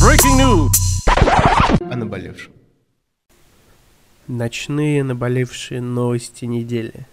[0.00, 0.70] Breaking news.
[1.90, 2.52] О наболевшем.
[4.28, 7.06] Ночные наболевшие новости недели.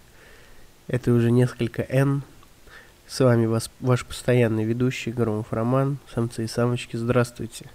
[0.88, 2.22] Это уже несколько N.
[3.06, 5.98] С вами вас, ваш постоянный ведущий Громов Роман.
[6.10, 7.66] Самцы и самочки, здравствуйте.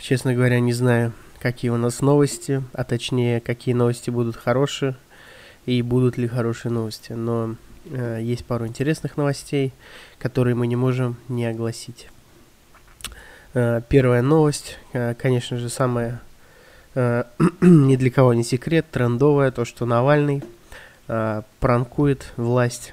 [0.00, 4.94] Честно говоря, не знаю, какие у нас новости, а точнее, какие новости будут хорошие
[5.66, 7.10] и будут ли хорошие новости.
[7.12, 7.56] Но
[7.86, 9.72] э, есть пару интересных новостей,
[10.18, 12.08] которые мы не можем не огласить.
[13.54, 16.20] Э, первая новость, э, конечно же, самая
[16.94, 17.24] э,
[17.60, 20.42] ни для кого не секрет, трендовая, то, что Навальный
[21.58, 22.92] пранкует власть.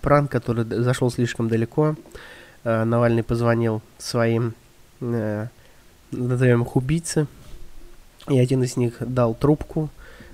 [0.00, 1.94] Пранк, который зашел слишком далеко.
[2.64, 4.54] Навальный позвонил своим,
[4.98, 7.26] назовем их, убийце,
[8.30, 9.90] и один из них дал трубку,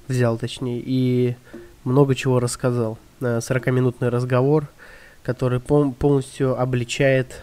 [0.06, 1.34] взял точнее, и
[1.82, 2.96] много чего рассказал.
[3.20, 4.68] 40-минутный разговор,
[5.22, 7.42] который полностью обличает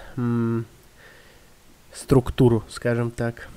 [1.93, 3.47] структуру, скажем так.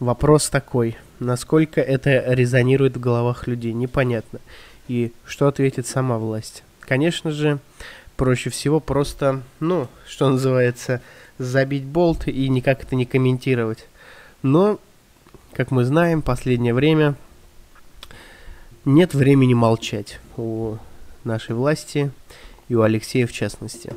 [0.00, 4.40] Вопрос такой, насколько это резонирует в головах людей, непонятно.
[4.88, 6.64] И что ответит сама власть?
[6.80, 7.60] Конечно же,
[8.16, 11.00] проще всего просто, ну, что называется,
[11.38, 13.86] забить болт и никак это не комментировать.
[14.42, 14.80] Но,
[15.52, 17.14] как мы знаем, последнее время
[18.84, 20.78] нет времени молчать у
[21.24, 22.10] нашей власти
[22.68, 23.94] и у Алексея в частности.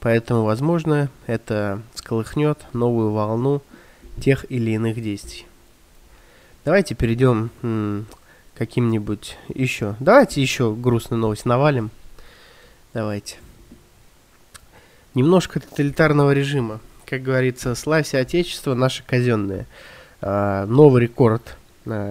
[0.00, 3.62] Поэтому, возможно, это сколыхнет новую волну
[4.20, 5.46] тех или иных действий.
[6.64, 9.96] Давайте перейдем к каким-нибудь еще.
[10.00, 11.90] Давайте еще грустную новость навалим.
[12.94, 13.36] Давайте.
[15.14, 16.80] Немножко тоталитарного режима.
[17.06, 19.66] Как говорится, славься Отечество, наше казенное.
[20.20, 21.57] А, новый рекорд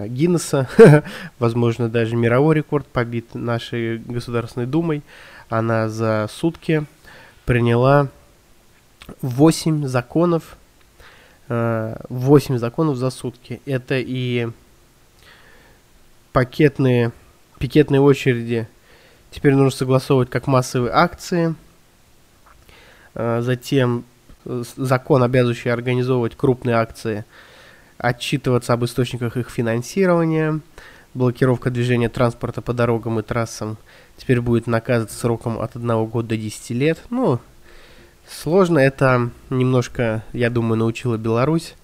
[0.07, 0.67] Гиннесса,
[1.39, 5.03] возможно, даже мировой рекорд побит нашей Государственной Думой.
[5.49, 6.85] Она за сутки
[7.45, 8.09] приняла
[9.21, 10.57] 8 законов,
[11.47, 13.61] 8 э, законов за сутки.
[13.65, 14.49] Это и
[16.33, 17.11] пакетные,
[17.57, 18.67] пикетные очереди.
[19.31, 21.55] Теперь нужно согласовывать как массовые акции.
[23.15, 24.03] Э, затем
[24.45, 27.25] э, закон, обязывающий организовывать крупные акции,
[27.97, 30.59] отчитываться об источниках их финансирования,
[31.13, 33.77] блокировка движения транспорта по дорогам и трассам
[34.17, 36.99] теперь будет наказываться сроком от 1 года до 10 лет.
[37.09, 37.39] Ну,
[38.27, 41.75] сложно это немножко, я думаю, научила Беларусь.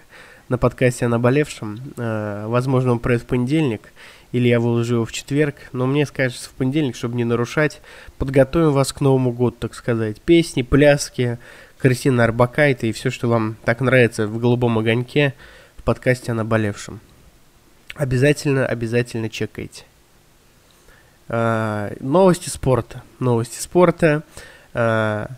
[0.48, 1.78] на подкасте о наболевшем.
[1.96, 3.92] Э, возможно, он пройдет в понедельник,
[4.32, 7.80] или я выложу его в четверг, но мне скажется в понедельник, чтобы не нарушать.
[8.18, 10.20] Подготовим вас к Новому году, так сказать.
[10.20, 11.38] Песни, пляски,
[11.78, 15.34] картины Арбакайта и все, что вам так нравится в «Голубом огоньке»
[15.76, 17.00] в подкасте о наболевшем.
[17.96, 19.84] Обязательно, обязательно чекайте.
[21.28, 23.02] Uh, новости спорта.
[23.18, 24.22] Новости спорта.
[24.74, 25.30] Uh,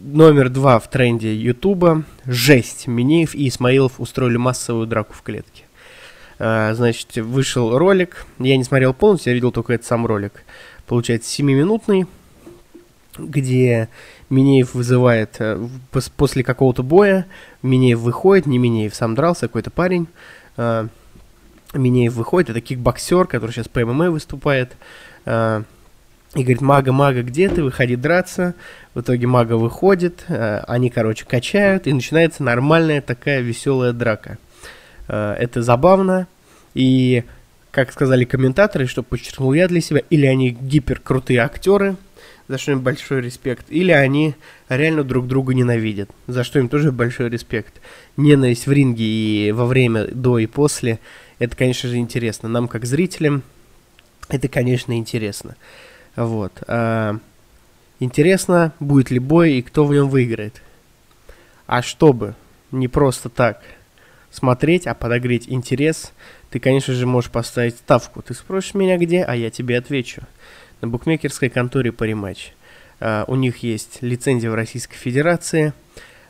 [0.00, 2.04] номер два в тренде Ютуба.
[2.26, 2.86] Жесть.
[2.86, 5.64] Минеев и Исмаилов устроили массовую драку в клетке.
[6.38, 8.26] Э, значит, вышел ролик.
[8.38, 10.44] Я не смотрел полностью, я видел только этот сам ролик.
[10.86, 12.06] Получается, 7-минутный,
[13.16, 13.88] где
[14.30, 15.58] Минеев вызывает э,
[15.92, 17.26] пос- после какого-то боя.
[17.62, 20.08] Минеев выходит, не Минеев, сам дрался, какой-то парень.
[21.74, 24.76] Минеев выходит, это кикбоксер, который сейчас по ММА выступает.
[25.24, 25.62] Э,
[26.34, 27.62] и говорит, мага, мага, где ты?
[27.62, 28.54] Выходи драться.
[28.92, 34.38] В итоге мага выходит, э, они, короче, качают, и начинается нормальная такая веселая драка.
[35.08, 36.26] Э, это забавно,
[36.74, 37.22] и,
[37.70, 41.96] как сказали комментаторы, что подчеркнул я для себя, или они гиперкрутые актеры,
[42.48, 44.34] за что им большой респект, или они
[44.68, 47.74] реально друг друга ненавидят, за что им тоже большой респект.
[48.16, 50.98] Ненависть в ринге и во время, до и после,
[51.38, 52.48] это, конечно же, интересно.
[52.48, 53.42] Нам, как зрителям,
[54.28, 55.56] это, конечно, интересно.
[56.16, 56.52] Вот.
[56.66, 57.18] а,
[57.98, 60.62] интересно, будет ли бой и кто в нем выиграет.
[61.66, 62.34] А чтобы
[62.70, 63.62] не просто так
[64.30, 66.12] смотреть, а подогреть интерес,
[66.50, 68.22] ты, конечно же, можешь поставить ставку.
[68.22, 70.22] Ты спросишь меня где, а я тебе отвечу.
[70.80, 72.52] На букмекерской конторе Париматч.
[73.00, 75.72] А, у них есть лицензия в Российской Федерации.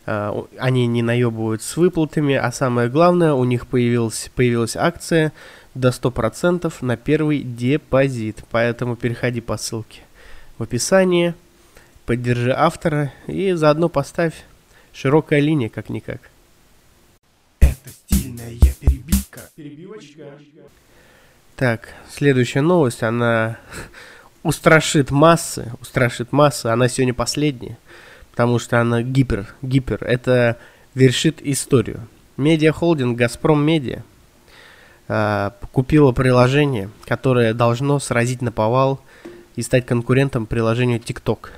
[0.06, 5.32] У- они не наебывают с выплатами, а самое главное, у них появилась, появилась акция
[5.74, 8.44] до 100% на первый депозит.
[8.50, 10.02] Поэтому переходи по ссылке
[10.58, 11.34] в описании,
[12.06, 14.34] поддержи автора и заодно поставь
[14.92, 16.20] широкая линия, как-никак.
[17.60, 19.40] Это стильная перебивка.
[19.56, 20.24] Перебивочка.
[21.56, 23.58] Так, следующая новость, она
[24.42, 27.78] устрашит массы, устрашит массы, она сегодня последняя,
[28.34, 30.58] потому что она гипер, гипер, это
[30.96, 32.00] вершит историю.
[32.36, 34.02] Медиахолдинг «Газпром Медиа»
[35.06, 39.00] а, купила приложение, которое должно сразить на повал
[39.54, 41.50] и стать конкурентом приложению TikTok.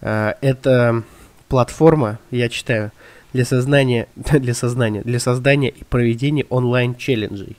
[0.00, 1.02] А, это
[1.48, 2.92] платформа, я читаю,
[3.32, 7.56] для сознания, для сознания, для создания и проведения онлайн-челленджей.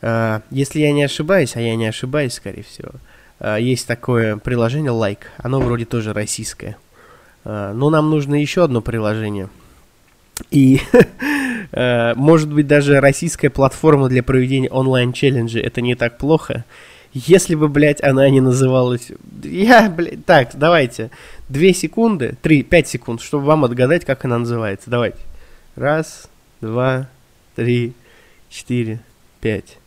[0.00, 2.92] А, Если я не ошибаюсь, а я не ошибаюсь, скорее всего,
[3.58, 5.24] есть такое приложение Like.
[5.36, 6.78] Оно вроде тоже российское.
[7.46, 9.48] А, Но нам нужно еще одно приложение.
[10.50, 10.80] И,
[11.72, 16.64] э, может быть, даже российская платформа для проведения онлайн-челленджей это не так плохо.
[17.12, 19.10] Если бы, блядь, она не называлась...
[19.44, 21.10] Я, блядь, так, давайте.
[21.48, 24.90] Две секунды, три, пять секунд, чтобы вам отгадать, как она называется.
[24.90, 25.18] Давайте.
[25.76, 26.28] Раз,
[26.60, 27.08] два,
[27.54, 27.94] три,
[28.50, 29.00] четыре,
[29.40, 29.78] пять.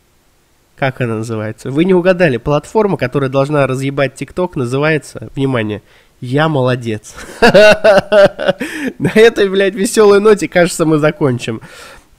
[0.78, 1.70] Как она называется?
[1.70, 2.38] Вы не угадали.
[2.38, 5.84] Платформа, которая должна разъебать ТикТок, называется, внимание,
[6.22, 7.16] «Я молодец».
[7.42, 11.62] На этой, блядь, веселой ноте, кажется, мы закончим.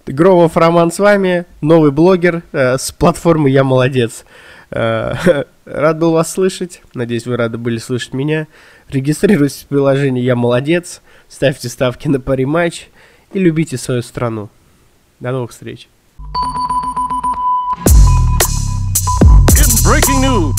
[0.06, 4.25] Громов Роман с вами, новый блогер э, с платформы «Я молодец».
[4.70, 6.82] Э, Рад был вас слышать.
[6.94, 8.49] Надеюсь, вы рады были слышать меня.
[8.88, 12.88] Регистрируйтесь в приложении «Я молодец», ставьте ставки на пари матч
[13.32, 14.49] и любите свою страну.
[15.20, 15.88] До новых встреч.
[19.55, 20.55] In breaking news.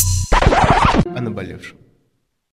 [1.13, 1.80] О наболевшем.